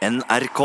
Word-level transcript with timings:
NRK. 0.00 0.60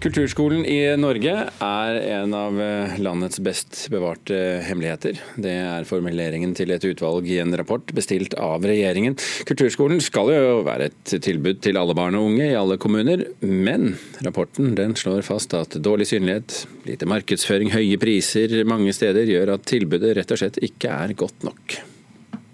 Kulturskolen 0.00 0.62
i 0.64 0.78
Norge 0.96 1.34
er 1.64 1.98
en 2.14 2.32
av 2.36 2.56
landets 2.96 3.42
best 3.44 3.76
bevarte 3.92 4.38
hemmeligheter. 4.64 5.20
Det 5.36 5.52
er 5.52 5.84
formuleringen 5.88 6.56
til 6.56 6.72
et 6.72 6.88
utvalg 6.88 7.28
i 7.28 7.42
en 7.44 7.52
rapport 7.60 7.92
bestilt 7.92 8.38
av 8.40 8.64
regjeringen. 8.64 9.18
Kulturskolen 9.44 10.00
skal 10.04 10.32
jo 10.32 10.58
være 10.64 10.88
et 10.88 11.14
tilbud 11.28 11.60
til 11.64 11.76
alle 11.80 11.96
barn 11.96 12.16
og 12.16 12.30
unge 12.32 12.48
i 12.48 12.56
alle 12.56 12.80
kommuner, 12.80 13.28
men 13.44 13.90
rapporten 14.24 14.72
den 14.80 14.96
slår 14.96 15.28
fast 15.28 15.52
at 15.60 15.76
dårlig 15.76 16.08
synlighet, 16.08 16.62
lite 16.88 17.08
markedsføring, 17.08 17.76
høye 17.76 18.00
priser 18.00 18.62
mange 18.64 18.96
steder 18.96 19.28
gjør 19.28 19.58
at 19.58 19.68
tilbudet 19.68 20.16
rett 20.16 20.32
og 20.32 20.40
slett 20.40 20.62
ikke 20.64 20.88
er 21.04 21.18
godt 21.20 21.44
nok. 21.52 21.82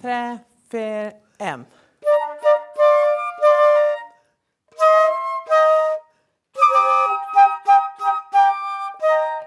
Tre, 0.02 0.24
fire, 0.74 1.12
en. 1.38 1.70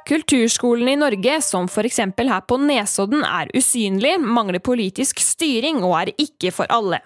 Kulturskolen 0.08 0.90
i 0.92 0.98
Norge, 1.00 1.40
som 1.46 1.70
f.eks. 1.72 2.00
her 2.04 2.44
på 2.48 2.60
Nesodden, 2.60 3.24
er 3.24 3.52
usynlig, 3.56 4.18
mangler 4.20 4.64
politisk 4.64 5.24
styring 5.24 5.84
og 5.84 5.98
er 6.02 6.14
ikke 6.18 6.52
for 6.56 6.72
alle. 6.74 7.02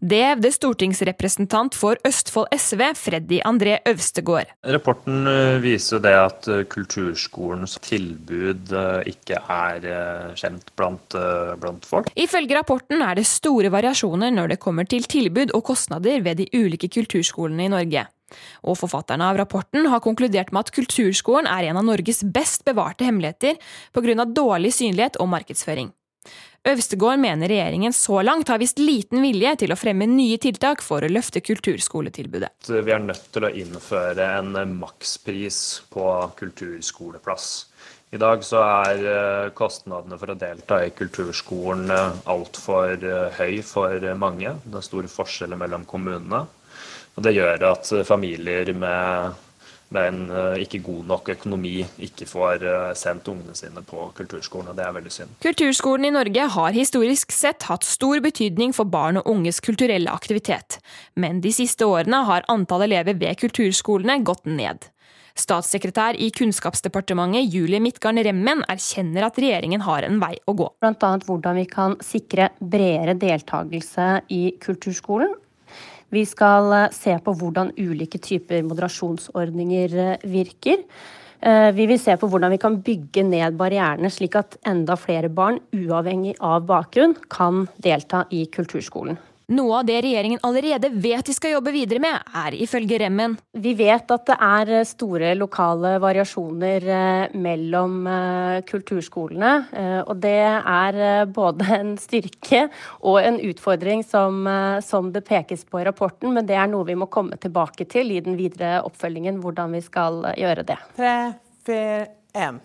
Det 0.00 0.20
hevder 0.24 0.52
stortingsrepresentant 0.54 1.74
for 1.76 2.00
Østfold 2.08 2.48
SV, 2.56 2.80
Freddy 2.96 3.40
André 3.44 3.76
Øvstegård. 3.88 4.48
Rapporten 4.64 5.26
eh, 5.28 5.58
viser 5.60 6.00
det 6.00 6.14
at 6.16 6.48
eh, 6.48 6.62
kulturskolens 6.72 7.76
tilbud 7.84 8.72
eh, 8.72 9.10
ikke 9.12 9.42
er 9.52 9.84
kjent 10.40 10.72
blant, 10.80 11.18
blant 11.60 11.84
folk. 11.88 12.08
Ifølge 12.16 12.56
rapporten 12.56 13.04
er 13.04 13.20
det 13.20 13.26
store 13.28 13.72
variasjoner 13.72 14.32
når 14.32 14.54
det 14.54 14.62
kommer 14.64 14.88
til 14.88 15.04
tilbud 15.04 15.52
og 15.56 15.66
kostnader 15.68 16.24
ved 16.24 16.40
de 16.40 16.48
ulike 16.56 16.88
kulturskolene 16.88 17.68
i 17.68 17.74
Norge. 17.76 18.06
Og 18.64 18.78
forfatterne 18.80 19.30
av 19.30 19.40
rapporten 19.40 19.88
har 19.92 20.02
konkludert 20.04 20.52
med 20.52 20.66
at 20.66 20.74
kulturskolen 20.74 21.48
er 21.50 21.70
en 21.70 21.80
av 21.80 21.88
Norges 21.88 22.22
best 22.24 22.66
bevarte 22.68 23.06
hemmeligheter 23.08 23.56
pga. 23.94 24.24
dårlig 24.24 24.74
synlighet 24.74 25.16
og 25.20 25.28
markedsføring. 25.28 25.90
Øvstegård 26.68 27.16
mener 27.16 27.48
regjeringen 27.48 27.92
så 27.96 28.18
langt 28.20 28.50
har 28.52 28.58
vist 28.60 28.78
liten 28.78 29.22
vilje 29.24 29.54
til 29.62 29.72
å 29.72 29.78
fremme 29.80 30.04
nye 30.04 30.36
tiltak 30.36 30.82
for 30.84 31.00
å 31.00 31.08
løfte 31.08 31.40
kulturskoletilbudet. 31.40 32.68
Vi 32.68 32.92
er 32.92 33.00
nødt 33.00 33.30
til 33.32 33.46
å 33.48 33.52
innføre 33.62 34.26
en 34.42 34.52
makspris 34.76 35.80
på 35.88 36.04
kulturskoleplass. 36.36 37.48
I 38.12 38.18
dag 38.20 38.42
så 38.44 38.60
er 38.66 39.04
eh, 39.06 39.48
kostnadene 39.56 40.18
for 40.18 40.32
å 40.32 40.36
delta 40.36 40.80
i 40.82 40.90
kulturskolen 40.92 41.92
eh, 41.94 42.16
altfor 42.28 42.96
eh, 42.98 43.36
høy 43.38 43.60
for 43.64 44.06
mange. 44.18 44.56
Det 44.66 44.80
er 44.80 44.84
store 44.84 45.08
forskjeller 45.08 45.60
mellom 45.60 45.86
kommunene. 45.88 46.42
Og 47.16 47.24
det 47.26 47.34
gjør 47.36 47.64
at 47.70 47.88
familier 48.06 48.70
med, 48.76 49.38
med 49.94 50.06
en 50.10 50.20
eh, 50.30 50.60
ikke 50.64 50.82
god 50.84 51.08
nok 51.10 51.32
økonomi 51.34 51.74
ikke 52.06 52.28
får 52.28 52.66
eh, 52.66 52.92
sendt 52.98 53.28
ungene 53.32 53.56
sine 53.58 53.82
på 53.86 54.06
kulturskolen, 54.16 54.70
og 54.70 54.78
det 54.78 54.86
er 54.86 54.94
veldig 54.96 55.12
synd. 55.14 55.34
Kulturskolen 55.42 56.06
i 56.08 56.14
Norge 56.14 56.46
har 56.54 56.76
historisk 56.76 57.34
sett 57.34 57.66
hatt 57.70 57.86
stor 57.86 58.22
betydning 58.24 58.76
for 58.76 58.88
barn 58.88 59.20
og 59.20 59.28
unges 59.30 59.60
kulturelle 59.64 60.12
aktivitet, 60.12 60.78
men 61.18 61.42
de 61.44 61.52
siste 61.54 61.88
årene 61.88 62.22
har 62.30 62.46
antall 62.52 62.86
elever 62.86 63.18
ved 63.18 63.42
kulturskolene 63.42 64.20
gått 64.24 64.46
ned. 64.48 64.90
Statssekretær 65.40 66.18
i 66.18 66.30
Kunnskapsdepartementet 66.34 67.54
Julie 67.54 67.80
Midtgarn 67.82 68.20
Remmen 68.24 68.64
erkjenner 68.70 69.28
at 69.28 69.38
regjeringen 69.40 69.84
har 69.86 70.04
en 70.06 70.18
vei 70.22 70.34
å 70.50 70.54
gå. 70.58 70.66
Annet 70.84 71.26
hvordan 71.26 71.60
vi 71.60 71.66
kan 71.70 71.96
sikre 72.04 72.50
bredere 72.60 73.16
deltakelse 73.18 74.10
i 74.34 74.42
kulturskolen, 74.62 75.32
vi 76.10 76.26
skal 76.26 76.72
eh, 76.74 76.92
se 76.94 77.14
på 77.22 77.34
hvordan 77.38 77.72
ulike 77.78 78.20
typer 78.22 78.64
moderasjonsordninger 78.66 79.96
eh, 80.04 80.28
virker. 80.30 80.84
Eh, 81.40 81.70
vi 81.76 81.86
vil 81.88 82.00
se 82.02 82.16
på 82.20 82.28
hvordan 82.30 82.52
vi 82.52 82.60
kan 82.60 82.80
bygge 82.84 83.24
ned 83.24 83.56
barrierene, 83.60 84.10
slik 84.12 84.36
at 84.40 84.58
enda 84.66 84.98
flere 85.00 85.30
barn, 85.32 85.60
uavhengig 85.72 86.36
av 86.44 86.66
bakgrunn, 86.68 87.16
kan 87.30 87.64
delta 87.80 88.26
i 88.34 88.44
kulturskolen. 88.52 89.18
Noe 89.50 89.80
av 89.80 89.86
det 89.88 89.96
regjeringen 90.04 90.38
allerede 90.46 90.92
vet 90.94 91.26
de 91.26 91.34
skal 91.34 91.56
jobbe 91.56 91.72
videre 91.74 91.98
med, 92.02 92.22
er 92.38 92.54
ifølge 92.54 93.00
Remmen. 93.02 93.34
Vi 93.58 93.72
vet 93.74 94.12
at 94.14 94.28
det 94.28 94.36
er 94.46 94.70
eh, 94.76 94.86
store 94.86 95.32
lokale 95.34 95.96
variasjoner 96.02 96.86
eh, 96.86 97.34
mellom 97.34 97.96
eh, 98.06 98.60
kulturskolene. 98.68 99.52
Og 100.06 100.14
det 100.22 100.36
er 100.38 101.26
både 101.34 101.66
en 101.80 101.92
styrke 101.98 102.68
og 103.00 103.18
en 103.24 103.40
utfordring 103.50 104.04
som, 104.06 104.46
som 104.86 105.10
det 105.10 105.24
pekes 105.26 105.66
på 105.66 105.82
i 105.82 105.86
rapporten, 105.88 106.30
men 106.36 106.46
det 106.46 106.54
er 106.54 106.70
noe 106.70 106.86
vi 106.86 106.98
må 106.98 107.10
komme 107.10 107.38
tilbake 107.40 107.88
til 107.90 108.14
i 108.14 108.22
den 108.22 108.38
videre 108.38 108.84
oppfølgingen, 108.86 109.42
hvordan 109.42 109.74
vi 109.74 109.82
skal 109.82 110.22
gjøre 110.38 110.66
det. 110.70 110.78
Tre, 110.98 111.16
fire, 111.66 112.04
en. 112.38 112.62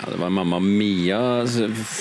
Ja, 0.00 0.10
det 0.12 0.18
var 0.20 0.30
Mamma 0.30 0.58
Mia 0.60 1.46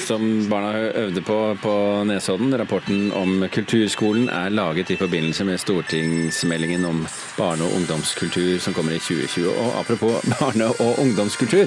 som 0.06 0.50
barna 0.50 0.72
øvde 0.78 1.22
på 1.22 1.58
på 1.62 2.04
Nesodden. 2.06 2.58
Rapporten 2.58 3.12
om 3.12 3.48
kulturskolen 3.52 4.30
er 4.30 4.50
laget 4.54 4.92
i 4.92 4.98
forbindelse 5.00 5.46
med 5.48 5.58
stortingsmeldingen 5.60 6.86
om 6.86 7.08
barne- 7.38 7.66
og 7.66 7.74
ungdomskultur 7.80 8.60
som 8.60 8.74
kommer 8.74 8.92
i 8.94 9.00
2020. 9.00 9.50
Og 9.50 9.80
apropos 9.80 10.22
barne- 10.40 10.70
og 10.80 11.00
ungdomskultur, 11.00 11.66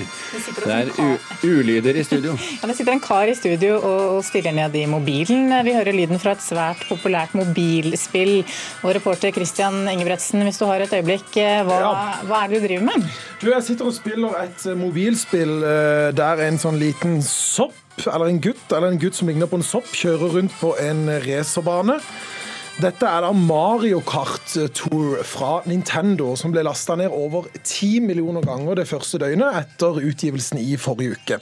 det 0.64 0.76
er 0.76 1.18
ulyder 1.42 1.96
i 1.98 2.04
studio. 2.04 2.36
Ja, 2.62 2.68
Det 2.68 2.76
sitter 2.76 2.92
en 2.92 3.00
kar 3.00 3.26
i 3.26 3.34
studio 3.34 3.80
og 3.80 4.24
stiller 4.24 4.52
ned 4.52 4.74
i 4.74 4.84
mobilen. 4.86 5.50
Vi 5.64 5.74
hører 5.74 5.92
lyden 5.96 6.18
fra 6.22 6.32
et 6.36 6.42
svært 6.44 6.86
populært 6.88 7.34
mobilspill. 7.34 8.44
Og 8.84 8.94
reporter 8.94 9.32
Christian 9.34 9.88
Ingebretsen, 9.88 10.42
hvis 10.46 10.58
du 10.58 10.66
har 10.68 10.80
et 10.84 10.92
øyeblikk, 10.92 11.36
eh, 11.36 11.62
hva, 11.66 11.80
ja. 11.80 11.92
hva 12.28 12.44
er 12.44 12.48
det 12.54 12.60
du 12.62 12.66
driver 12.68 12.84
med? 12.92 13.10
Du, 13.40 13.50
Jeg 13.50 13.62
sitter 13.66 13.86
og 13.90 13.94
spiller 13.94 14.36
et 14.44 14.66
eh, 14.66 14.76
mobilspill 14.78 15.56
eh, 15.64 16.10
der 16.20 16.42
en 16.44 16.58
sånn 16.60 16.78
liten 16.80 17.20
sopp, 17.24 17.76
eller 18.04 18.28
en 18.28 18.40
gutt, 18.44 18.66
eller 18.72 18.92
en 18.92 19.00
gutt 19.00 19.16
som 19.16 19.28
ligner 19.30 19.48
på 19.48 19.60
en 19.60 19.66
sopp, 19.66 19.88
kjører 19.96 20.36
rundt 20.36 20.56
på 20.60 20.74
en 20.80 21.06
racerbane. 21.24 22.00
Dette 22.78 23.04
er 23.04 23.24
da 23.24 23.30
Mario 23.34 23.98
Kart 24.06 24.54
Tour 24.76 25.18
fra 25.26 25.58
Nintendo, 25.68 26.30
som 26.38 26.52
ble 26.54 26.62
lasta 26.64 26.94
ned 26.96 27.12
over 27.12 27.48
10 27.58 28.06
millioner 28.06 28.44
ganger 28.46 28.78
det 28.78 28.86
første 28.88 29.18
døgnet 29.20 29.58
etter 29.58 29.98
utgivelsen 29.98 30.60
i 30.62 30.78
forrige 30.80 31.18
uke. 31.18 31.38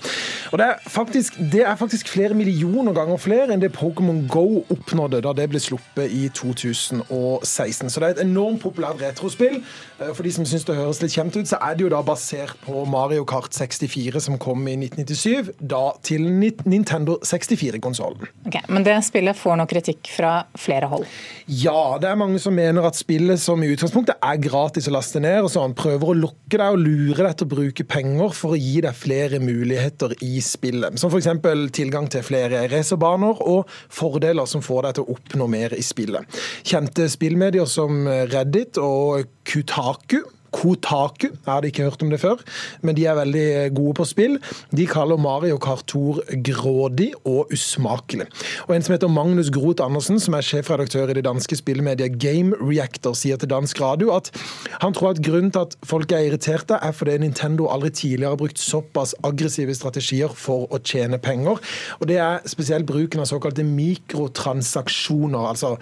Og 0.50 0.58
det 0.58 0.66
er, 0.72 0.88
faktisk, 0.88 1.36
det 1.52 1.62
er 1.62 1.76
faktisk 1.78 2.08
flere 2.10 2.34
millioner 2.34 2.96
ganger 2.96 3.20
flere 3.20 3.52
enn 3.54 3.62
det 3.62 3.70
Pokémon 3.76 4.24
Go 4.30 4.64
oppnådde 4.72 5.20
da 5.26 5.34
det 5.36 5.46
ble 5.52 5.60
sluppet 5.62 6.10
i 6.10 6.24
2016. 6.34 7.92
Så 7.92 8.00
det 8.00 8.08
er 8.08 8.16
et 8.16 8.24
enormt 8.24 8.64
populært 8.64 9.02
retrospill. 9.04 9.60
Eh, 10.00 10.10
for 10.16 10.26
de 10.26 10.34
som 10.34 10.48
syns 10.48 10.66
det 10.66 10.78
høres 10.80 11.02
litt 11.04 11.14
kjent 11.14 11.38
ut, 11.38 11.50
så 11.50 11.60
er 11.62 11.78
det 11.78 11.86
jo 11.86 11.92
da 11.92 12.02
basert 12.06 12.58
på 12.64 12.82
Mario 12.88 13.28
Kart 13.28 13.54
64 13.54 14.24
som 14.26 14.40
kom 14.42 14.64
i 14.66 14.78
1997, 14.80 15.52
da 15.60 15.84
til 16.02 16.26
Nintendo 16.32 17.20
64-konsollen. 17.22 18.26
Okay, 18.48 18.64
men 18.72 18.86
det 18.88 18.98
spillet 19.06 19.38
får 19.38 19.60
nå 19.60 19.68
kritikk 19.70 20.14
fra 20.16 20.40
flere 20.58 20.90
hold? 20.90 21.06
Ja, 21.48 21.96
det 22.00 22.10
er 22.10 22.18
mange 22.20 22.40
som 22.42 22.56
mener 22.56 22.84
at 22.88 22.98
spillet 22.98 23.40
som 23.40 23.62
i 23.64 23.70
utgangspunktet 23.72 24.20
er 24.24 24.40
gratis 24.42 24.88
å 24.90 24.94
laste 24.94 25.22
ned, 25.24 25.40
og 25.46 25.52
sånn, 25.52 25.76
prøver 25.78 26.12
å 26.12 26.16
lokke 26.18 26.60
deg 26.60 26.76
og 26.76 26.82
lure 26.82 27.24
deg 27.24 27.36
til 27.38 27.48
å 27.48 27.52
bruke 27.54 27.86
penger 27.88 28.34
for 28.36 28.56
å 28.56 28.60
gi 28.60 28.82
deg 28.84 28.96
flere 28.96 29.40
muligheter 29.42 30.12
i 30.24 30.42
spillet. 30.44 30.98
Som 31.00 31.12
f.eks. 31.12 31.30
tilgang 31.76 32.08
til 32.12 32.26
flere 32.26 32.66
racerbaner 32.68 33.44
og 33.48 33.68
fordeler 33.88 34.48
som 34.50 34.64
får 34.64 34.88
deg 34.88 34.98
til 34.98 35.06
å 35.06 35.16
oppnå 35.16 35.48
mer 35.50 35.76
i 35.76 35.84
spillet. 35.84 36.40
Kjente 36.68 37.08
spillmedier 37.10 37.68
som 37.70 38.04
Reddit 38.06 38.80
og 38.82 39.30
Kutaku 39.48 40.20
Kotaku, 40.54 41.28
jeg 41.28 41.46
hadde 41.46 41.70
ikke 41.70 41.88
hørt 41.88 42.02
om 42.02 42.10
det 42.12 42.20
før, 42.22 42.40
men 42.82 42.96
de 42.96 43.04
er 43.06 43.18
veldig 43.18 43.46
gode 43.76 43.94
på 43.98 44.06
spill. 44.08 44.38
De 44.74 44.86
kaller 44.88 45.20
Mario 45.20 45.58
Kartor 45.62 46.22
grådig 46.44 47.10
og 47.24 47.52
usmakelig. 47.52 48.28
Og 48.68 48.74
En 48.76 48.82
som 48.82 48.94
heter 48.94 49.12
Magnus 49.12 49.50
Groth 49.50 49.84
Andersen, 49.84 50.20
som 50.20 50.34
er 50.34 50.46
sjefredaktør 50.46 51.12
i 51.12 51.18
det 51.18 51.24
danske 51.26 51.56
spillmediet 51.58 52.18
Game 52.22 52.56
Reactor, 52.60 53.16
sier 53.18 53.36
til 53.36 53.50
dansk 53.50 53.80
radio 53.80 54.12
at 54.16 54.30
han 54.82 54.94
tror 54.94 55.10
at 55.14 55.22
grunnen 55.24 55.52
til 55.52 55.66
at 55.66 55.76
folk 55.86 56.12
er 56.12 56.28
irriterte, 56.28 56.78
er 56.82 56.92
fordi 56.92 57.18
Nintendo 57.18 57.68
aldri 57.72 57.90
tidligere 57.90 58.34
har 58.34 58.40
brukt 58.40 58.58
såpass 58.58 59.14
aggressive 59.24 59.74
strategier 59.74 60.32
for 60.34 60.68
å 60.72 60.80
tjene 60.84 61.18
penger. 61.18 61.58
Og 62.00 62.08
Det 62.08 62.16
er 62.16 62.40
spesielt 62.48 62.86
bruken 62.86 63.20
av 63.20 63.28
såkalte 63.28 63.64
mikrotransaksjoner, 63.64 65.48
altså 65.50 65.76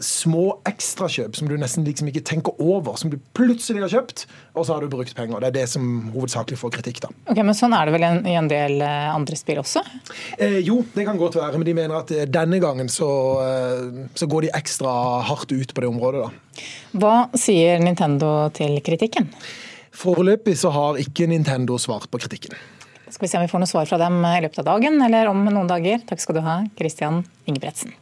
små 0.00 0.58
ekstrakjøp 0.66 1.36
som 1.36 1.48
du 1.48 1.56
nesten 1.60 1.86
liksom 1.86 2.08
ikke 2.10 2.24
tenker 2.26 2.58
over, 2.60 2.96
som 2.96 3.10
du 3.12 3.18
plutselig 3.36 3.84
har 3.84 3.92
kjøpt 3.92 4.07
kjøpt, 4.08 4.26
og 4.54 4.66
så 4.66 4.74
har 4.74 4.82
du 4.82 4.88
brukt 4.88 5.14
penger. 5.14 5.40
Det 5.40 5.48
er 5.48 5.56
det 5.62 5.68
som 5.68 6.10
hovedsakelig 6.14 6.58
får 6.58 6.70
kritikk. 6.76 7.00
da. 7.00 7.08
Ok, 7.30 7.36
Men 7.44 7.54
sånn 7.54 7.74
er 7.74 7.86
det 7.86 7.94
vel 7.94 8.26
i 8.26 8.36
en 8.36 8.48
del 8.48 8.80
eh, 8.80 9.14
andre 9.14 9.36
spill 9.36 9.58
også? 9.58 9.82
Eh, 10.38 10.60
jo, 10.64 10.84
det 10.94 11.04
kan 11.06 11.18
godt 11.18 11.36
være, 11.36 11.58
men 11.58 11.66
de 11.66 11.74
mener 11.74 11.98
at 11.98 12.10
eh, 12.10 12.26
denne 12.26 12.58
gangen 12.58 12.88
så, 12.88 13.10
eh, 13.44 14.08
så 14.14 14.26
går 14.26 14.48
de 14.48 14.54
ekstra 14.54 15.22
hardt 15.22 15.52
ut 15.52 15.74
på 15.74 15.80
det 15.80 15.88
området. 15.88 16.26
da. 16.26 16.64
Hva 16.98 17.28
sier 17.36 17.78
Nintendo 17.78 18.50
til 18.54 18.80
kritikken? 18.82 19.28
Foreløpig 19.92 20.56
så 20.58 20.70
har 20.70 20.98
ikke 20.98 21.26
Nintendo 21.28 21.78
svart 21.78 22.08
på 22.10 22.18
kritikken. 22.18 22.54
Skal 23.08 23.24
vi 23.24 23.30
se 23.30 23.38
om 23.38 23.46
vi 23.46 23.48
får 23.50 23.62
noe 23.62 23.70
svar 23.70 23.86
fra 23.88 23.98
dem 23.98 24.20
i 24.20 24.40
løpet 24.44 24.60
av 24.60 24.68
dagen 24.74 25.00
eller 25.02 25.30
om 25.30 25.46
noen 25.48 25.70
dager. 25.70 26.02
Takk 26.06 26.20
skal 26.20 26.38
du 26.38 26.44
ha, 26.44 26.60
Christian 26.76 27.24
Ingebretsen. 27.48 27.94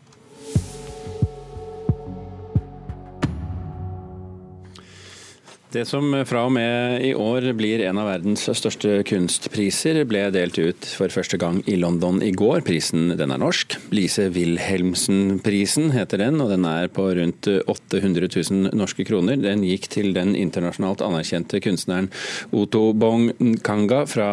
Det 5.74 5.82
som 5.88 6.12
fra 6.28 6.44
og 6.46 6.52
med 6.54 7.02
i 7.02 7.08
år 7.18 7.48
blir 7.58 7.80
en 7.88 7.98
av 7.98 8.06
verdens 8.06 8.44
største 8.46 9.00
kunstpriser, 9.08 9.98
ble 10.06 10.20
delt 10.30 10.60
ut 10.62 10.86
for 10.86 11.10
første 11.10 11.40
gang 11.42 11.58
i 11.66 11.74
London 11.80 12.20
i 12.22 12.30
går. 12.30 12.60
Prisen 12.66 13.08
den 13.18 13.34
er 13.34 13.40
norsk. 13.42 13.74
Lise 13.90 14.28
Wilhelmsen-prisen 14.30 15.90
heter 15.96 16.22
den, 16.22 16.38
og 16.40 16.52
den 16.54 16.68
er 16.70 16.86
på 16.86 17.08
rundt 17.18 17.48
800 17.50 18.30
000 18.30 18.78
norske 18.78 19.06
kroner. 19.08 19.40
Den 19.42 19.64
gikk 19.66 19.90
til 19.90 20.12
den 20.14 20.36
internasjonalt 20.38 21.02
anerkjente 21.02 21.58
kunstneren 21.64 22.12
Oto 22.54 22.92
Bong 22.94 23.32
Nkanga 23.42 24.04
fra 24.06 24.30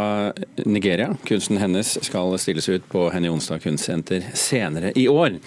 Nigeria. 0.69 1.15
Kunsten 1.25 1.57
hennes 1.57 1.95
skal 2.05 2.37
stilles 2.37 2.69
ut 2.69 2.85
på 2.93 3.07
Henny 3.09 3.33
Onsdag 3.33 3.65
kunstsenter 3.65 4.29
senere 4.37 4.93
i 4.93 5.09
år. 5.09 5.41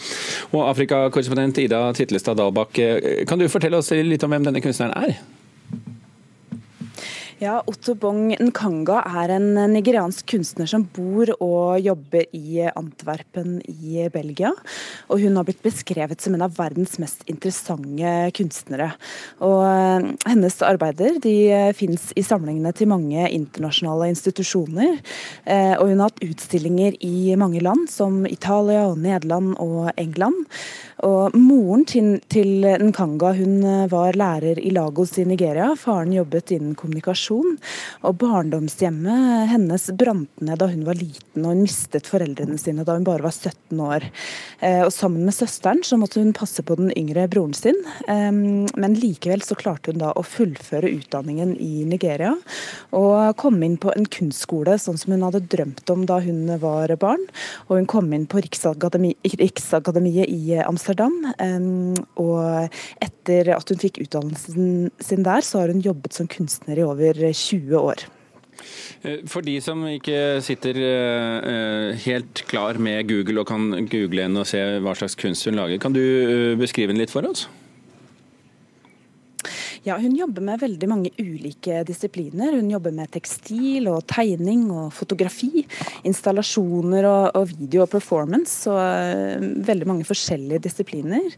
Og 0.50 0.66
Afrikakorrespondent 0.66 1.62
Ida 1.62 1.86
Titlestad 1.94 2.42
Dalbakk, 2.42 2.82
kan 3.30 3.38
du 3.38 3.46
fortelle 3.46 3.78
oss 3.78 3.94
litt 3.94 4.26
om 4.26 4.34
hvem 4.34 4.50
denne 4.50 4.66
kunstneren 4.66 4.98
er? 5.06 5.35
Ja, 7.36 7.58
Otto 7.68 7.92
Bong 8.00 8.30
Nkanga 8.40 9.02
er 9.20 9.34
en 9.34 9.50
nigeriansk 9.68 10.24
kunstner 10.32 10.64
som 10.70 10.86
bor 10.88 11.28
og 11.34 11.82
jobber 11.84 12.24
i 12.32 12.62
Antwerpen 12.70 13.58
i 13.68 14.06
Belgia. 14.08 14.54
Og 15.12 15.20
hun 15.20 15.36
har 15.36 15.44
blitt 15.44 15.60
beskrevet 15.60 16.24
som 16.24 16.32
en 16.32 16.46
av 16.46 16.54
verdens 16.56 16.94
mest 17.02 17.26
interessante 17.28 18.14
kunstnere. 18.38 18.88
Og 19.44 19.60
eh, 19.68 20.08
hennes 20.32 20.56
arbeider 20.64 21.20
de 21.20 21.36
finnes 21.76 22.08
i 22.16 22.24
samlingene 22.24 22.72
til 22.72 22.88
mange 22.94 23.28
internasjonale 23.28 24.08
institusjoner. 24.14 24.96
Eh, 25.44 25.74
og 25.76 25.92
hun 25.92 26.00
har 26.00 26.08
hatt 26.08 26.24
utstillinger 26.24 26.96
i 27.04 27.36
mange 27.36 27.60
land, 27.60 27.84
som 27.92 28.22
Italia, 28.24 28.86
og 28.88 28.96
Nederland 29.04 29.58
og 29.60 29.92
England. 30.00 30.40
Og 31.04 31.34
Moren 31.36 31.82
til, 31.84 32.64
Nkanga 32.80 33.34
hun 33.36 33.56
eh, 33.66 33.84
var 33.92 34.16
lærer 34.16 34.56
i 34.56 34.70
Lagos 34.72 35.18
i 35.20 35.26
Nigeria. 35.28 35.74
Faren 35.76 36.14
jobbet 36.14 36.54
innen 36.56 36.76
kommunikasjon. 36.78 37.58
og 38.00 38.16
Barndomshjemmet 38.22 39.50
hennes 39.50 39.90
brant 39.92 40.40
ned 40.40 40.56
da 40.56 40.70
hun 40.70 40.86
var 40.86 40.96
liten 40.96 41.44
og 41.44 41.52
hun 41.52 41.66
mistet 41.66 42.08
foreldrene 42.08 42.56
sine 42.56 42.86
da 42.86 42.96
hun 42.96 43.04
bare 43.04 43.26
var 43.26 43.34
17 43.34 43.76
år. 43.76 44.08
Eh, 44.60 44.80
og 44.86 44.92
Sammen 44.96 45.26
med 45.28 45.36
søsteren 45.36 45.84
så 45.84 45.98
måtte 46.00 46.22
hun 46.22 46.32
passe 46.32 46.64
på 46.64 46.78
den 46.80 46.88
yngre 46.96 47.26
broren 47.28 47.52
sin. 47.52 47.76
Men 48.06 48.94
likevel 48.96 49.42
så 49.44 49.56
klarte 49.58 49.92
hun 49.92 50.00
da 50.00 50.14
å 50.16 50.24
fullføre 50.24 50.88
utdanningen 50.88 51.52
i 51.60 51.84
Nigeria 51.88 52.32
og 52.96 53.36
komme 53.40 53.66
inn 53.66 53.76
på 53.80 53.92
en 53.92 54.06
kunstskole 54.08 54.78
sånn 54.80 54.96
som 55.00 55.12
hun 55.12 55.24
hadde 55.26 55.44
drømt 55.52 55.90
om 55.92 56.06
da 56.08 56.18
hun 56.24 56.48
var 56.62 56.94
barn. 57.00 57.22
Og 57.68 57.76
hun 57.76 57.88
kom 57.90 58.08
inn 58.16 58.26
på 58.30 58.40
Riksakademiet 58.46 60.30
i 60.32 60.56
Amsterdam 60.64 60.86
Amsterdam. 60.96 61.96
Og 62.16 62.68
etter 63.02 63.52
at 63.56 63.70
hun 63.70 63.80
fikk 63.80 64.00
utdannelsen 64.04 64.90
sin 65.00 65.24
der, 65.26 65.44
så 65.44 65.62
har 65.62 65.72
hun 65.72 65.84
jobbet 65.84 66.14
som 66.16 66.28
kunstner 66.28 66.78
i 66.78 66.86
over 66.86 67.14
20 67.32 67.76
år. 67.76 68.06
Eh, 69.02 69.20
for 69.28 69.44
de 69.44 69.58
som 69.60 69.84
ikke 69.86 70.40
sitter 70.42 70.78
eh, 70.80 71.96
helt 72.06 72.44
klar 72.48 72.78
med 72.80 73.06
Google 73.08 73.42
og 73.42 73.50
kan 73.50 73.86
google 73.90 74.24
henne 74.24 74.42
og 74.42 74.48
se 74.48 74.62
hva 74.80 74.96
slags 74.96 75.18
kunst 75.18 75.46
hun 75.46 75.58
lager, 75.58 75.78
kan 75.78 75.94
du 75.94 76.02
eh, 76.02 76.56
beskrive 76.58 76.94
den 76.94 77.02
litt 77.02 77.12
for 77.12 77.26
oss? 77.28 77.46
Ja, 79.82 79.98
Hun 79.98 80.16
jobber 80.16 80.42
med 80.42 80.60
veldig 80.60 80.88
mange 80.88 81.10
ulike 81.18 81.82
disipliner. 81.86 82.54
Hun 82.56 82.70
jobber 82.70 82.94
med 82.94 83.10
tekstil 83.14 83.88
og 83.90 84.04
tegning 84.10 84.66
og 84.72 84.92
fotografi. 84.94 85.64
Installasjoner 86.08 87.06
og, 87.08 87.36
og 87.36 87.50
video 87.52 87.84
og 87.84 87.90
performance. 87.92 88.64
og 88.70 88.80
uh, 88.80 89.46
Veldig 89.66 89.88
mange 89.88 90.06
forskjellige 90.08 90.62
disipliner. 90.68 91.28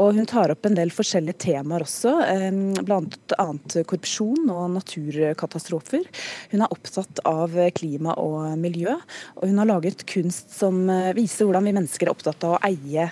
Og 0.00 0.18
hun 0.18 0.28
tar 0.30 0.52
opp 0.54 0.66
en 0.66 0.78
del 0.78 0.92
forskjellige 0.94 1.38
temaer 1.46 1.84
også, 1.84 2.14
um, 2.48 2.60
bl.a. 2.84 3.48
korrupsjon 3.84 4.50
og 4.52 4.74
naturkatastrofer. 4.78 6.08
Hun 6.52 6.64
er 6.64 6.74
opptatt 6.74 7.22
av 7.28 7.54
klima 7.76 8.16
og 8.20 8.54
miljø, 8.60 8.96
og 9.38 9.48
hun 9.48 9.60
har 9.60 9.70
laget 9.70 10.06
kunst 10.10 10.54
som 10.56 10.84
uh, 10.90 11.12
viser 11.16 11.46
hvordan 11.46 11.68
vi 11.68 11.76
mennesker 11.76 12.08
er 12.08 12.14
opptatt 12.14 12.46
av 12.46 12.56
å 12.56 12.62
eie 12.66 13.08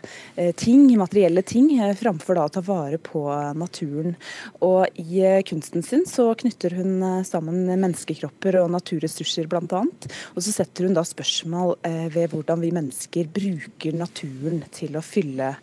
ting, 0.58 0.86
materielle 0.98 1.42
ting, 1.46 1.68
framfor 1.98 2.36
da 2.38 2.46
å 2.46 2.52
ta 2.52 2.62
vare 2.64 2.98
på 3.02 3.24
naturen. 3.58 4.14
Og 4.64 4.81
i 5.00 5.22
eh, 5.24 5.42
kunsten 5.46 5.84
sin 5.86 6.04
så 6.08 6.28
knytter 6.38 6.76
hun 6.78 7.02
eh, 7.02 7.24
sammen 7.26 7.64
menneskekropper 7.70 8.60
og 8.62 8.70
naturressurser 8.74 9.48
bl.a. 9.50 9.82
Og 10.34 10.40
så 10.44 10.54
setter 10.54 10.88
hun 10.88 10.96
da 10.96 11.04
spørsmål 11.06 11.76
eh, 11.88 12.06
ved 12.12 12.32
hvordan 12.32 12.62
vi 12.64 12.72
mennesker 12.74 13.30
bruker 13.32 13.96
naturen 13.98 14.62
til 14.74 14.98
å 14.98 15.04
fylle 15.04 15.54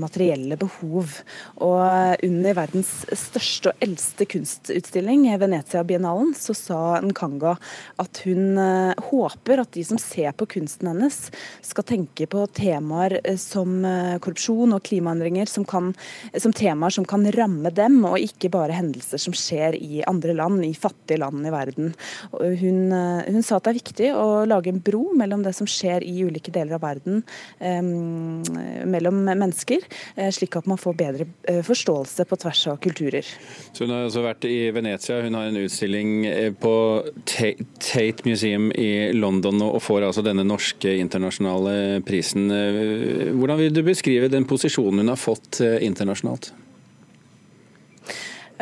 materielle 0.00 0.56
behov. 0.58 1.18
Og 1.62 2.24
under 2.26 2.56
verdens 2.56 2.90
største 3.18 3.72
og 3.72 3.84
eldste 3.84 4.26
kunstutstilling, 4.28 5.26
Venezia-biennalen, 5.40 6.32
så 6.36 6.54
sa 6.56 6.80
Nkanga 7.02 7.54
at 8.02 8.22
hun 8.26 8.58
eh, 8.60 9.06
håper 9.10 9.62
at 9.62 9.72
de 9.76 9.84
som 9.86 10.00
ser 10.00 10.32
på 10.36 10.48
kunsten 10.56 10.90
hennes, 10.90 11.18
skal 11.64 11.86
tenke 11.88 12.26
på 12.30 12.44
temaer 12.56 13.18
eh, 13.22 13.38
som 13.40 13.80
korrupsjon 14.22 14.74
og 14.76 14.82
klimaendringer 14.86 15.50
som, 15.50 15.66
kan, 15.68 15.92
som 16.38 16.54
temaer 16.56 16.94
som 16.94 17.06
kan 17.08 17.26
ramme 17.36 17.72
dem, 17.74 18.00
og 18.08 18.20
ikke 18.20 18.52
bare 18.52 18.76
hendelser 18.76 19.20
som 19.22 19.36
skjer 19.36 19.76
i 19.78 20.02
andre 20.08 20.36
land, 20.36 20.62
i 20.66 20.74
fattige 20.76 21.20
land 21.22 21.46
i 21.46 21.54
verden. 21.54 21.92
Hun, 22.32 22.92
hun 22.92 23.42
sa 23.44 23.58
at 23.58 23.66
det 23.66 23.72
er 23.72 23.80
viktig 23.80 24.10
å 24.16 24.26
lage 24.48 24.72
en 24.72 24.82
bro 24.82 25.04
mellom 25.18 25.44
det 25.44 25.54
som 25.56 25.68
skjer 25.70 26.04
i 26.06 26.14
ulike 26.26 26.52
deler 26.54 26.76
av 26.76 26.84
verden, 26.84 27.22
um, 27.60 28.42
mellom 28.88 29.22
mennesker 29.26 29.51
mennesker, 29.52 29.78
eh, 30.16 30.30
slik 30.30 30.56
at 30.56 30.66
man 30.66 30.78
får 30.78 30.96
bedre 30.96 31.26
eh, 31.48 31.62
forståelse 31.62 32.24
på 32.24 32.36
tvers 32.36 32.66
av 32.66 32.76
kulturer. 32.78 33.24
Så 33.72 33.84
Hun 33.84 33.90
har 33.90 34.06
også 34.06 34.22
vært 34.24 34.44
i 34.44 34.70
Venezia, 34.70 35.22
hun 35.22 35.34
har 35.34 35.46
en 35.46 35.56
utstilling 35.56 36.26
eh, 36.26 36.52
på 36.52 37.04
Tate 37.24 38.24
Museum 38.24 38.72
i 38.72 39.12
London 39.12 39.60
og 39.62 39.82
får 39.82 40.08
altså 40.08 40.22
denne 40.24 40.44
norske 40.44 40.96
internasjonale 40.98 42.02
prisen. 42.06 42.48
Hvordan 42.48 43.58
vil 43.58 43.74
du 43.74 43.82
beskrive 43.82 44.30
den 44.30 44.44
posisjonen 44.44 45.02
hun 45.02 45.12
har 45.12 45.20
fått 45.20 45.60
internasjonalt? 45.60 46.52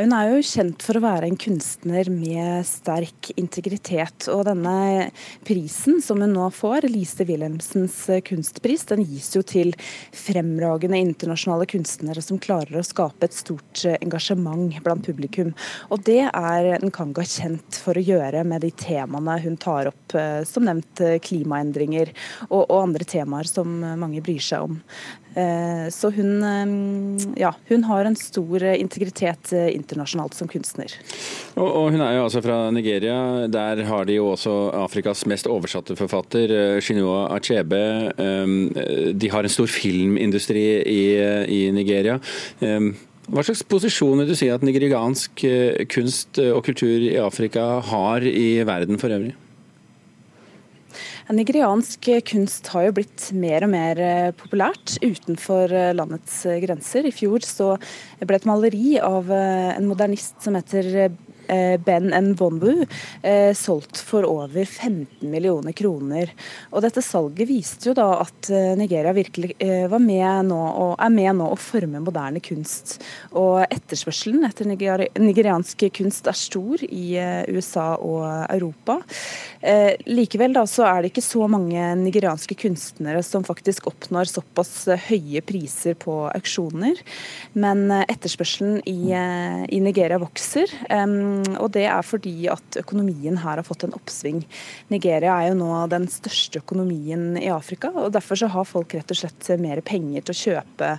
Hun 0.00 0.14
er 0.17 0.31
jo 0.31 0.44
kjent 0.47 0.81
for 0.81 0.97
å 0.97 1.02
være 1.05 1.29
en 1.29 1.37
kunstner 1.37 2.08
med 2.08 2.64
sterk 2.64 3.29
integritet. 3.37 4.31
Og 4.32 4.47
denne 4.49 5.11
prisen 5.44 5.99
som 6.00 6.23
hun 6.25 6.32
nå 6.32 6.47
får, 6.56 6.87
Lise 6.88 7.26
Wilhelmsens 7.29 7.99
kunstpris, 8.25 8.87
den 8.88 9.05
gis 9.05 9.29
jo 9.37 9.43
til 9.44 9.75
fremragende 10.17 11.02
internasjonale 11.05 11.69
kunstnere 11.69 12.25
som 12.25 12.41
klarer 12.41 12.80
å 12.80 12.87
skape 12.87 13.28
et 13.28 13.37
stort 13.37 13.85
engasjement 13.99 14.73
blant 14.80 15.04
publikum. 15.04 15.52
Og 15.92 16.00
det 16.09 16.23
er 16.30 16.71
Nkanga 16.80 17.26
kjent 17.28 17.83
for 17.85 18.00
å 18.00 18.07
gjøre 18.07 18.40
med 18.49 18.64
de 18.64 18.73
temaene 18.73 19.37
hun 19.45 19.61
tar 19.61 19.92
opp, 19.92 20.16
eh, 20.16 20.40
som 20.49 20.64
nevnt 20.64 21.04
klimaendringer 21.28 22.14
og, 22.49 22.62
og 22.62 22.78
andre 22.87 23.04
temaer 23.04 23.52
som 23.52 23.83
mange 24.00 24.25
bryr 24.25 24.40
seg 24.49 24.71
om. 24.71 24.80
Eh, 25.35 25.89
så 25.91 26.11
hun, 26.11 26.43
eh, 26.43 27.27
ja, 27.41 27.55
hun 27.69 27.85
har 27.85 28.05
en 28.05 28.17
stor 28.17 28.65
integritet 28.65 29.53
eh, 29.53 29.69
internasjonalt 29.77 30.35
som 30.35 30.49
kunstner. 30.51 30.91
Og, 31.55 31.69
og, 31.69 31.91
Hun 31.95 32.03
er 32.03 32.17
jo 32.17 32.25
altså 32.25 32.43
fra 32.43 32.59
Nigeria. 32.75 33.47
Der 33.51 33.85
har 33.87 34.09
de 34.09 34.19
jo 34.19 34.31
også 34.33 34.55
Afrikas 34.75 35.25
mest 35.31 35.47
oversatte 35.51 35.97
forfatter, 35.99 36.81
Shinua 36.83 37.29
Achebe. 37.37 37.83
De 39.15 39.31
har 39.31 39.45
en 39.45 39.53
stor 39.53 39.71
filmindustri 39.71 40.65
i, 40.87 41.03
i 41.51 41.61
Nigeria. 41.75 42.19
Hva 42.61 43.45
slags 43.47 43.63
posisjon 43.67 44.23
vil 44.23 44.31
du 44.31 44.37
si 44.39 44.49
at 44.51 44.65
nigeriansk 44.67 45.45
kunst 45.93 46.41
og 46.43 46.65
kultur 46.67 47.07
i 47.11 47.19
Afrika 47.23 47.67
har 47.91 48.27
i 48.27 48.63
verden 48.67 48.99
for 49.03 49.15
øvrig? 49.15 49.37
Nigeriansk 51.31 52.09
kunst 52.27 52.69
har 52.73 52.89
jo 52.89 52.95
blitt 52.97 53.29
mer 53.39 53.63
og 53.63 53.71
mer 53.71 54.01
eh, 54.03 54.31
populært 54.35 54.97
utenfor 54.99 55.71
eh, 55.71 55.93
landets 55.95 56.43
grenser. 56.65 57.07
I 57.07 57.15
fjor 57.15 57.45
så 57.47 57.75
ble 58.25 58.39
et 58.39 58.49
maleri 58.49 58.97
av 58.99 59.31
eh, 59.31 59.71
en 59.77 59.87
modernist 59.91 60.41
som 60.43 60.59
heter 60.59 60.91
Eh, 61.05 61.11
ben 61.85 62.11
Nwonwu 62.11 62.85
eh, 63.23 63.52
solgt 63.54 64.00
for 64.04 64.26
over 64.28 64.64
15 64.64 65.30
millioner 65.30 65.75
kroner. 65.76 66.30
Og 66.71 66.85
Dette 66.85 67.02
salget 67.04 67.49
viste 67.49 67.90
jo 67.90 67.95
da 67.97 68.09
at 68.23 68.50
eh, 68.52 68.73
Nigeria 68.78 69.12
virkelig 69.16 69.57
var 69.90 70.00
med 70.02 70.50
nå, 70.50 70.57
og 70.57 70.92
er 71.02 71.12
med 71.12 71.37
nå 71.38 71.47
å 71.52 71.59
forme 71.59 72.00
moderne 72.02 72.40
kunst. 72.45 72.99
Og 73.37 73.61
Etterspørselen 73.66 74.45
etter 74.47 74.69
nigeriansk 74.69 75.85
kunst 75.97 76.28
er 76.30 76.38
stor 76.38 76.83
i 76.87 77.04
USA 77.50 77.92
og 77.97 78.25
Europa. 78.50 78.99
Likevel 80.09 80.54
da 80.57 80.64
så 80.71 80.87
er 80.88 81.02
det 81.02 81.11
ikke 81.12 81.25
så 81.25 81.47
mange 81.50 81.83
nigerianske 82.00 82.57
kunstnere 82.61 83.23
som 83.26 83.45
faktisk 83.47 83.88
oppnår 83.90 84.30
såpass 84.30 84.73
høye 85.09 85.42
priser 85.47 85.99
på 86.00 86.16
auksjoner. 86.30 87.00
Men 87.52 87.87
etterspørselen 88.00 88.80
i, 88.88 89.12
i 89.12 89.83
Nigeria 89.85 90.21
vokser. 90.23 90.73
Og 91.59 91.70
det 91.76 91.87
er 91.90 92.06
fordi 92.06 92.35
at 92.52 92.80
økonomien 92.80 93.40
her 93.42 93.61
har 93.61 93.66
fått 93.66 93.87
en 93.87 93.97
oppsving. 93.97 94.42
Nigeria 94.92 95.37
er 95.37 95.50
jo 95.50 95.61
nå 95.61 95.70
den 95.92 96.09
største 96.11 96.62
økonomien 96.62 97.38
i 97.40 97.49
Afrika, 97.52 97.92
og 97.94 98.12
derfor 98.16 98.40
så 98.40 98.50
har 98.52 98.68
folk 98.68 98.94
rett 98.97 99.14
og 99.14 99.20
slett 99.23 99.50
mer 99.62 99.82
penger 99.87 100.26
til 100.26 100.35
å 100.35 100.40
kjøpe 100.42 100.92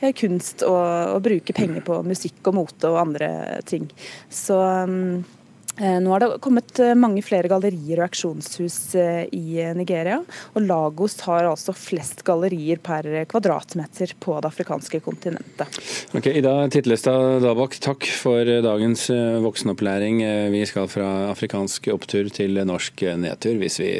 eh, 0.00 0.14
kunst 0.18 0.64
og, 0.66 0.82
og 1.16 1.22
bruke 1.24 1.56
penger 1.56 1.84
på 1.86 2.02
musikk 2.06 2.50
og 2.50 2.58
mote 2.62 2.90
og 2.90 3.00
andre 3.04 3.30
ting. 3.68 3.88
Så 4.32 4.58
mm, 4.88 5.22
Eh, 5.41 5.41
nå 5.80 6.10
har 6.12 6.20
det 6.20 6.28
kommet 6.44 6.78
eh, 6.82 6.92
mange 6.98 7.22
flere 7.24 7.48
gallerier 7.50 8.00
og 8.00 8.08
auksjonshus 8.08 8.76
eh, 9.00 9.22
i 9.32 9.62
Nigeria. 9.76 10.18
Og 10.52 10.66
Lagos 10.66 11.16
har 11.26 11.48
altså 11.48 11.74
flest 11.76 12.24
gallerier 12.26 12.82
per 12.82 13.08
kvadratmeter 13.30 14.14
på 14.22 14.36
det 14.40 14.50
afrikanske 14.52 15.00
kontinentet. 15.04 15.80
Ok, 16.12 16.28
Ida 16.32 16.54
Titlestad 16.72 17.40
Dabak, 17.46 17.78
takk 17.82 18.06
for 18.18 18.44
dagens 18.44 19.08
voksenopplæring. 19.44 20.22
Vi 20.52 20.62
skal 20.68 20.90
fra 20.92 21.08
afrikansk 21.30 21.88
opptur 21.94 22.28
til 22.34 22.60
norsk 22.68 23.06
nedtur, 23.22 23.56
hvis 23.62 23.80
vi 23.82 23.90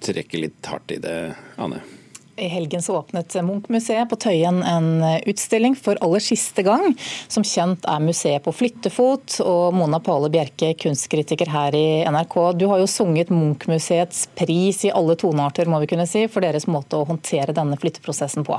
trekker 0.00 0.46
litt 0.46 0.70
hardt 0.70 0.96
i 0.96 1.00
det, 1.02 1.16
Anne. 1.60 1.82
I 2.40 2.48
helgen 2.48 2.82
så 2.82 2.96
åpnet 2.98 3.36
Munch-museet 3.44 4.08
på 4.10 4.16
Tøyen 4.20 4.62
en 4.64 4.88
utstilling 5.28 5.76
for 5.76 6.00
aller 6.00 6.22
siste 6.24 6.64
gang. 6.66 6.94
Som 7.28 7.44
kjent 7.46 7.84
er 7.84 8.00
museet 8.00 8.44
på 8.46 8.54
flyttefot. 8.56 9.36
Og 9.44 9.76
Mona 9.76 10.00
Pale 10.04 10.30
Bjerke, 10.32 10.72
kunstkritiker 10.80 11.52
her 11.52 11.76
i 11.76 11.86
NRK. 12.08 12.36
Du 12.56 12.66
har 12.72 12.80
jo 12.80 12.88
sunget 12.90 13.32
Munch-museets 13.34 14.26
pris 14.38 14.84
i 14.88 14.94
alle 14.94 15.18
tonearter 15.20 15.68
må 15.70 15.82
vi 15.84 15.92
kunne 15.92 16.08
si, 16.08 16.26
for 16.32 16.44
deres 16.44 16.68
måte 16.70 16.98
å 16.98 17.06
håndtere 17.08 17.56
denne 17.56 17.78
flytteprosessen 17.80 18.46
på. 18.48 18.58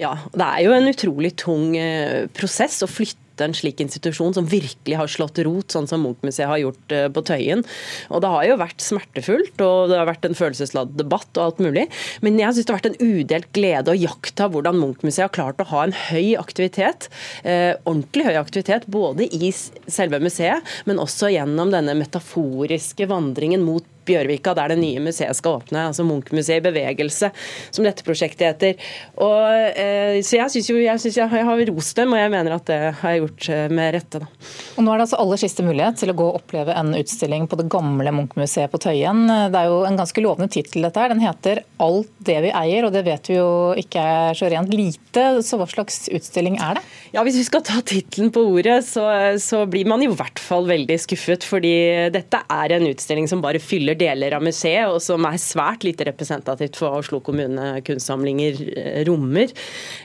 Ja, 0.00 0.14
det 0.34 0.46
er 0.46 0.64
jo 0.66 0.74
en 0.74 0.88
utrolig 0.90 1.34
tung 1.38 1.74
eh, 1.78 2.24
prosess 2.34 2.82
å 2.84 2.90
flytte 2.90 3.23
støtte 3.34 3.48
en 3.48 3.54
slik 3.54 3.80
institusjon 3.82 4.34
som 4.34 4.46
virkelig 4.46 4.96
har 4.96 5.10
slått 5.10 5.38
rot, 5.44 5.70
sånn 5.72 5.88
som 5.90 6.02
Munch-museet 6.04 6.48
har 6.48 6.60
gjort 6.62 6.92
eh, 6.92 7.08
på 7.10 7.22
Tøyen. 7.26 7.64
Og 8.10 8.22
Det 8.22 8.30
har 8.30 8.44
jo 8.46 8.58
vært 8.60 8.80
smertefullt, 8.80 9.60
og 9.60 9.90
det 9.90 9.98
har 9.98 10.08
vært 10.08 10.24
en 10.24 10.38
følelsesladd 10.38 10.94
debatt 10.96 11.30
og 11.36 11.44
alt 11.44 11.62
mulig. 11.64 11.88
Men 12.22 12.38
jeg 12.38 12.54
syns 12.54 12.66
det 12.66 12.74
har 12.74 12.80
vært 12.80 12.90
en 12.92 13.18
udelt 13.18 13.50
glede 13.52 13.92
å 13.92 13.98
jakta 13.98 14.48
hvordan 14.48 14.78
Munch-museet 14.78 15.26
har 15.26 15.34
klart 15.34 15.62
å 15.62 15.68
ha 15.72 15.84
en 15.84 15.96
høy 16.10 16.36
aktivitet, 16.38 17.08
eh, 17.42 17.74
ordentlig 17.84 18.28
høy 18.28 18.38
aktivitet, 18.38 18.86
både 18.86 19.26
i 19.26 19.50
selve 19.52 20.20
museet, 20.22 20.62
men 20.86 21.02
også 21.02 21.32
gjennom 21.34 21.72
denne 21.74 21.96
metaforiske 21.98 23.08
vandringen 23.10 23.64
mot 23.64 23.84
Bjørvika, 24.06 24.54
der 24.56 24.74
det 24.74 24.78
nye 24.80 25.02
museet 25.04 25.36
skal 25.36 25.60
åpne. 25.60 25.88
altså 25.90 26.06
Munch-museet 26.06 26.62
i 26.62 26.64
bevegelse, 26.64 27.30
som 27.70 27.86
dette 27.86 28.04
prosjektet 28.06 28.46
heter. 28.46 28.90
Og, 29.16 29.44
eh, 29.74 30.20
så 30.24 30.38
jeg 30.40 30.54
syns 30.54 30.70
jeg, 30.70 31.00
synes 31.02 31.18
jeg, 31.18 31.30
jeg, 31.30 31.48
har 31.48 31.64
rost 31.70 31.96
dem, 31.96 32.14
og 32.14 32.20
jeg 32.20 32.32
mener 32.34 32.56
at 32.56 32.66
det 32.70 32.80
har 33.00 33.14
jeg 33.14 33.24
gjort 33.24 33.48
eh, 33.54 33.66
med 33.68 33.94
rette. 33.98 34.22
Da. 34.22 34.30
Og 34.76 34.84
Nå 34.84 34.92
er 34.92 35.00
det 35.00 35.06
altså 35.08 35.20
aller 35.22 35.40
siste 35.40 35.66
mulighet 35.66 36.00
til 36.02 36.12
å 36.12 36.18
gå 36.18 36.28
og 36.30 36.40
oppleve 36.40 36.76
en 36.76 36.94
utstilling 36.98 37.48
på 37.50 37.58
det 37.60 37.68
gamle 37.72 38.14
Munch-museet 38.14 38.72
på 38.72 38.80
Tøyen. 38.84 39.24
Det 39.52 39.60
er 39.60 39.70
jo 39.70 39.82
en 39.88 39.98
ganske 40.00 40.24
lovende 40.24 40.50
tittel, 40.52 40.84
dette 40.86 41.00
her. 41.00 41.12
Den 41.12 41.24
heter 41.24 41.62
'Alt 41.80 42.10
det 42.24 42.38
vi 42.44 42.50
eier', 42.54 42.86
og 42.86 42.92
det 42.92 43.04
vet 43.06 43.28
vi 43.28 43.38
jo 43.38 43.74
ikke 43.78 44.00
er 44.00 44.36
så 44.38 44.50
rent 44.50 44.72
lite. 44.74 45.24
Så 45.44 45.58
hva 45.58 45.66
slags 45.70 46.08
utstilling 46.12 46.58
er 46.62 46.78
det? 46.78 46.84
Ja, 47.14 47.22
Hvis 47.24 47.38
vi 47.38 47.46
skal 47.46 47.62
ta 47.62 47.80
tittelen 47.80 48.32
på 48.34 48.42
ordet, 48.42 48.84
så, 48.84 49.04
så 49.40 49.64
blir 49.70 49.86
man 49.86 50.02
i 50.02 50.10
hvert 50.10 50.40
fall 50.42 50.66
veldig 50.68 50.98
skuffet. 51.00 51.46
Fordi 51.46 52.10
dette 52.14 52.40
er 52.50 52.76
en 52.76 52.88
utstilling 52.90 53.28
som 53.30 53.42
bare 53.44 53.62
fyller 53.62 53.93
fyller 53.94 54.14
deler 54.14 54.34
av 54.36 54.42
museet, 54.42 54.88
og 54.88 55.00
som 55.02 55.24
er 55.26 55.38
svært 55.38 55.84
lite 55.84 56.04
representativt 56.04 56.76
for 56.76 56.98
Oslo 56.98 57.20
kommune 57.20 57.80
kunstsamlinger 57.84 58.60
eh, 58.76 59.04
rommer. 59.06 59.50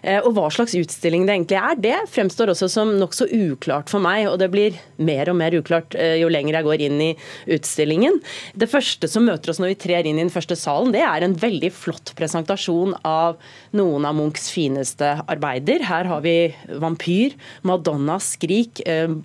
Eh, 0.02 0.20
og 0.24 0.34
hva 0.36 0.50
slags 0.50 0.76
utstilling 0.76 1.26
det 1.26 1.36
egentlig 1.36 1.60
er, 1.60 1.76
det 1.80 1.98
fremstår 2.10 2.54
også 2.54 2.70
som 2.70 2.96
nokså 3.00 3.30
uklart 3.30 3.90
for 3.90 4.02
meg, 4.02 4.28
og 4.30 4.40
det 4.40 4.50
blir 4.52 4.78
mer 4.98 5.30
og 5.30 5.38
mer 5.40 5.56
uklart 5.58 5.96
eh, 5.96 6.18
jo 6.22 6.30
lenger 6.30 6.60
jeg 6.60 6.68
går 6.68 6.86
inn 6.88 7.02
i 7.02 7.12
utstillingen. 7.56 8.20
Det 8.56 8.70
første 8.70 9.10
som 9.10 9.26
møter 9.26 9.52
oss 9.52 9.60
når 9.62 9.74
vi 9.74 9.80
trer 9.86 10.06
inn 10.06 10.20
i 10.20 10.24
den 10.24 10.34
første 10.34 10.58
salen, 10.60 10.94
det 10.94 11.04
er 11.06 11.26
en 11.26 11.38
veldig 11.40 11.72
flott 11.74 12.14
presentasjon 12.20 12.96
av 13.08 13.40
noen 13.78 14.08
av 14.08 14.18
Munchs 14.18 14.50
fineste 14.54 15.16
arbeider. 15.30 15.84
Her 15.90 16.10
har 16.10 16.24
vi 16.26 16.54
'Vampyr', 16.70 17.38
'Madonna', 17.64 18.20
'Skrik', 18.20 18.82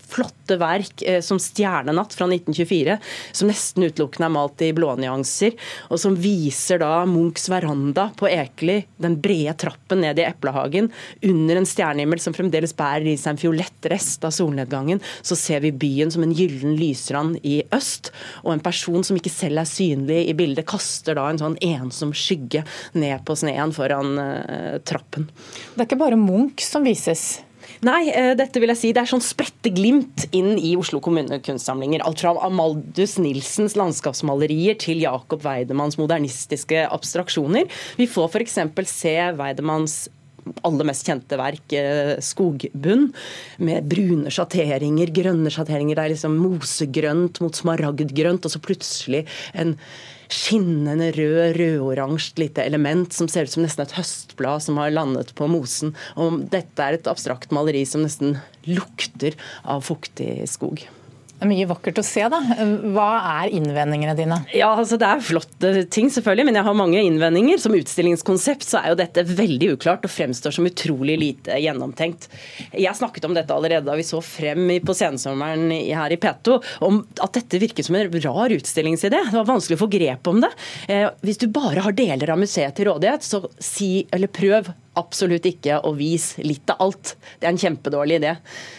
flotte 0.09 0.59
verk 0.61 1.02
som 1.25 1.38
'Stjernenatt' 1.38 2.14
fra 2.16 2.28
1924, 2.28 2.99
som 3.33 3.50
nesten 3.50 3.87
utelukkende 3.88 4.28
er 4.28 4.35
malt 4.35 4.54
malt 4.55 4.63
i 4.63 4.73
blånyanser, 4.73 5.55
og 5.91 5.99
som 5.99 6.15
viser 6.17 6.79
da 6.79 7.05
Munchs 7.07 7.49
veranda 7.49 8.11
på 8.17 8.29
Ekeli, 8.29 8.85
den 8.97 9.21
brede 9.21 9.55
trappen 9.57 10.01
ned 10.01 10.19
i 10.19 10.25
Eplehagen, 10.25 10.91
under 11.23 11.57
en 11.57 11.67
stjernehimmel 11.67 12.21
som 12.21 12.35
fremdeles 12.35 12.75
bærer 12.75 13.07
i 13.13 13.17
seg 13.17 13.35
en 13.35 13.41
fiolett 13.41 13.87
rest 13.91 14.25
av 14.25 14.31
solnedgangen. 14.31 15.01
Så 15.23 15.37
ser 15.37 15.61
vi 15.61 15.73
byen 15.73 16.11
som 16.11 16.23
en 16.23 16.35
gyllen 16.35 16.77
lysrand 16.77 17.39
i 17.43 17.63
øst, 17.73 18.13
og 18.45 18.55
en 18.55 18.65
person 18.65 19.05
som 19.05 19.17
ikke 19.17 19.33
selv 19.33 19.61
er 19.61 19.69
synlig 19.69 20.29
i 20.29 20.35
bildet, 20.35 20.67
kaster 20.67 21.15
da 21.15 21.29
en 21.31 21.41
sånn 21.41 21.59
ensom 21.61 22.15
skygge 22.15 22.65
ned 22.95 23.25
på 23.25 23.37
sneen 23.37 23.75
foran 23.75 24.19
uh, 24.19 24.79
trappen. 24.85 25.29
Det 25.75 25.83
er 25.83 25.89
ikke 25.89 26.01
bare 26.01 26.21
Munch 26.21 26.65
som 26.65 26.85
vises? 26.87 27.44
Nei, 27.85 28.09
eh, 28.09 28.33
dette 28.33 28.61
vil 28.62 28.73
jeg 28.73 28.81
si. 28.81 28.91
Det 28.97 29.03
er 29.03 29.11
sånn 29.11 29.25
spretteglimt 29.25 30.25
inn 30.33 30.55
i 30.57 30.73
Oslo 30.81 31.03
kommune 31.05 31.37
kunstsamlinger. 31.45 32.05
Alt 32.07 32.23
fra 32.25 32.33
Amaldus 32.47 33.19
Nilsens 33.21 33.76
landskapsmalerier 33.76 34.79
til 34.81 35.03
Jakob 35.05 35.45
Weidemanns 35.45 35.99
modernistiske 36.00 36.87
abstraksjoner. 36.88 37.69
Vi 38.00 38.09
får 38.09 38.31
f.eks. 38.31 38.59
se 38.88 39.17
Weidemanns 39.37 39.99
aller 40.67 40.89
mest 40.89 41.07
kjente 41.07 41.39
verk, 41.41 41.67
eh, 41.73 42.17
'Skogbunn', 42.21 43.13
med 43.59 43.89
brune 43.89 44.31
sjatteringer, 44.31 45.13
grønne 45.13 45.51
sjatteringer. 45.51 45.95
Det 45.97 46.05
er 46.05 46.15
liksom 46.15 46.37
mosegrønt 46.39 47.41
mot 47.41 47.55
smaragdgrønt, 47.55 48.45
og 48.45 48.51
så 48.51 48.61
plutselig 48.61 49.27
en 49.55 49.77
skinnende 50.33 51.13
rød, 51.15 51.57
rødoransje 51.59 52.39
lite 52.41 52.65
element 52.65 53.13
som 53.13 53.29
ser 53.29 53.47
ut 53.47 53.55
som 53.55 53.65
nesten 53.65 53.85
et 53.85 53.97
høstblad 53.99 54.65
som 54.65 54.81
har 54.81 54.95
landet 54.95 55.35
på 55.37 55.49
mosen. 55.51 55.95
Og 56.17 56.49
dette 56.51 56.81
er 56.81 56.99
et 56.99 57.11
abstrakt 57.11 57.53
maleri 57.55 57.85
som 57.87 58.03
nesten 58.03 58.39
lukter 58.67 59.37
av 59.65 59.85
fuktig 59.85 60.49
skog. 60.51 60.87
Det 61.45 61.51
er 61.51 61.59
mye 61.59 61.69
vakkert 61.69 61.99
å 62.01 62.03
se, 62.09 62.23
da. 62.33 62.39
Hva 62.95 63.09
er 63.43 63.51
innvendingene 63.53 64.15
dine? 64.17 64.39
Ja, 64.57 64.71
altså 64.79 64.97
Det 64.97 65.05
er 65.05 65.21
flotte 65.21 65.73
ting, 65.93 66.09
selvfølgelig, 66.09 66.47
men 66.49 66.57
jeg 66.57 66.65
har 66.65 66.77
mange 66.79 67.03
innvendinger. 67.05 67.59
Som 67.61 67.75
utstillingskonsept 67.77 68.65
så 68.65 68.79
er 68.81 68.95
jo 68.95 68.97
dette 68.97 69.27
veldig 69.29 69.75
uklart 69.75 70.07
og 70.09 70.13
fremstår 70.15 70.55
som 70.57 70.65
utrolig 70.65 71.19
lite 71.21 71.59
gjennomtenkt. 71.61 72.31
Jeg 72.73 72.97
snakket 72.97 73.29
om 73.29 73.37
dette 73.37 73.53
allerede 73.53 73.85
da 73.85 73.99
vi 73.99 74.07
så 74.09 74.23
frem 74.25 74.73
på 74.81 74.97
sensommeren 74.97 75.69
her 75.69 76.15
i 76.17 76.19
P2, 76.23 76.57
om 76.89 77.03
at 77.21 77.37
dette 77.37 77.61
virket 77.61 77.91
som 77.91 78.01
en 78.01 78.17
rar 78.25 78.57
utstillingsidé. 78.57 79.21
Det 79.29 79.37
var 79.37 79.51
vanskelig 79.51 79.77
å 79.77 79.83
få 79.85 79.91
grep 79.93 80.33
om 80.33 80.41
det. 80.47 80.53
Eh, 80.89 81.11
hvis 81.29 81.43
du 81.45 81.51
bare 81.53 81.85
har 81.85 81.99
deler 81.99 82.33
av 82.33 82.41
museet 82.41 82.73
til 82.79 82.89
rådighet, 82.89 83.29
så 83.29 83.45
si, 83.61 84.07
eller 84.17 84.33
prøv 84.33 84.73
absolutt 84.99 85.47
ikke 85.49 85.81
å 85.85 85.93
vise 85.97 86.43
litt 86.45 86.71
av 86.73 86.83
alt. 86.87 87.15
Det 87.39 87.49
er 87.49 87.53
en 87.53 87.61
kjempedårlig 87.61 88.19
idé. 88.21 88.35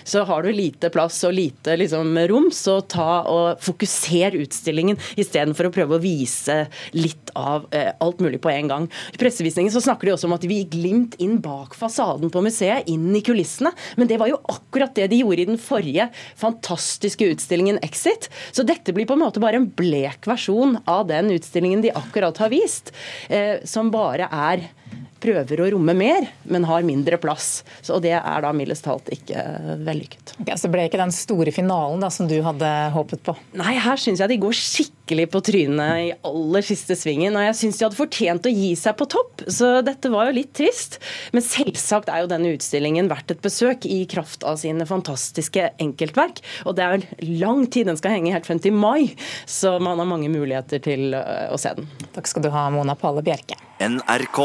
Så 0.07 0.23
har 0.27 0.43
du 0.45 0.51
lite 0.53 0.91
plass 0.93 1.21
og 1.27 1.35
lite 1.35 1.75
liksom, 1.79 2.15
rom, 2.29 2.49
så 2.53 2.79
ta 2.81 3.23
og 3.31 3.63
fokuser 3.63 4.37
utstillingen 4.39 4.99
istedenfor 5.19 5.69
å 5.69 5.73
prøve 5.75 5.97
å 5.97 6.03
vise 6.03 6.65
litt 6.95 7.33
av 7.35 7.67
eh, 7.75 7.91
alt 7.99 8.21
mulig 8.23 8.39
på 8.43 8.51
en 8.53 8.71
gang. 8.71 8.87
I 9.13 9.19
pressevisningen 9.21 9.73
så 9.73 9.83
snakker 9.83 10.07
de 10.07 10.15
også 10.15 10.29
om 10.29 10.35
at 10.37 10.45
vi 10.47 10.61
gikk 10.61 10.73
glimt 10.75 11.17
inn 11.23 11.37
bak 11.43 11.75
fasaden 11.77 12.31
på 12.33 12.43
museet, 12.45 12.87
inn 12.91 13.11
i 13.15 13.23
kulissene. 13.25 13.73
Men 13.99 14.09
det 14.11 14.19
var 14.21 14.31
jo 14.31 14.39
akkurat 14.51 14.95
det 14.95 15.09
de 15.11 15.21
gjorde 15.21 15.43
i 15.43 15.49
den 15.51 15.61
forrige 15.61 16.09
fantastiske 16.39 17.27
utstillingen 17.35 17.81
Exit. 17.85 18.29
Så 18.55 18.65
dette 18.67 18.95
blir 18.95 19.07
på 19.09 19.17
en 19.17 19.23
måte 19.25 19.43
bare 19.43 19.59
en 19.59 19.69
blek 19.69 20.27
versjon 20.29 20.79
av 20.89 21.05
den 21.11 21.33
utstillingen 21.35 21.83
de 21.83 21.93
akkurat 21.95 22.37
har 22.41 22.51
vist, 22.53 22.93
eh, 23.29 23.59
som 23.67 23.91
bare 23.93 24.29
er 24.31 24.69
prøver 25.23 25.61
å 25.63 25.69
romme 25.73 25.95
mer, 25.97 26.27
men 26.49 26.65
har 26.67 26.85
mindre 26.85 27.17
plass. 27.21 27.63
Så, 27.81 27.99
Det 28.03 28.13
er 28.15 28.43
da 28.43 28.51
mildest 28.53 28.85
talt 28.85 29.09
ikke 29.13 29.41
vellykket. 29.85 30.35
Okay, 30.41 30.57
så 30.59 30.69
ble 30.71 30.85
ikke 30.87 31.01
den 31.01 31.13
store 31.15 31.53
finalen 31.55 32.03
da, 32.03 32.11
som 32.13 32.27
du 32.29 32.35
hadde 32.45 32.69
håpet 32.93 33.23
på? 33.25 33.35
Nei, 33.57 33.75
her 33.81 33.99
syns 34.01 34.21
jeg 34.21 34.33
de 34.33 34.39
går 34.43 34.55
skikkelig 34.57 35.27
på 35.33 35.41
trynet 35.45 36.01
i 36.03 36.11
aller 36.27 36.65
siste 36.65 36.97
svingen. 36.99 37.37
Og 37.37 37.45
jeg 37.47 37.57
syns 37.61 37.79
de 37.79 37.87
hadde 37.87 37.99
fortjent 37.99 38.49
å 38.49 38.53
gi 38.53 38.71
seg 38.79 38.97
på 38.99 39.07
topp, 39.15 39.45
så 39.51 39.79
dette 39.85 40.11
var 40.13 40.29
jo 40.29 40.37
litt 40.39 40.53
trist. 40.57 40.99
Men 41.35 41.45
selvsagt 41.45 42.11
er 42.11 42.23
jo 42.23 42.31
denne 42.31 42.53
utstillingen 42.55 43.09
verdt 43.11 43.33
et 43.35 43.43
besøk 43.43 43.87
i 43.89 44.03
kraft 44.11 44.45
av 44.47 44.59
sine 44.61 44.87
fantastiske 44.89 45.71
enkeltverk. 45.81 46.43
Og 46.65 46.77
det 46.77 46.85
er 46.85 47.07
lang 47.39 47.65
tid 47.71 47.89
den 47.89 47.99
skal 47.99 48.17
henge, 48.17 48.33
helt 48.35 48.47
frem 48.47 48.61
til 48.61 48.75
mai, 48.75 49.15
så 49.49 49.77
man 49.81 50.01
har 50.01 50.09
mange 50.09 50.29
muligheter 50.33 50.83
til 50.83 51.15
å 51.15 51.57
se 51.61 51.73
den. 51.77 51.89
Takk 52.15 52.29
skal 52.29 52.45
du 52.45 52.51
ha, 52.53 52.67
Mona 52.73 52.97
Palle 52.99 53.23
Bjerke. 53.25 53.57
NRK. 53.79 54.41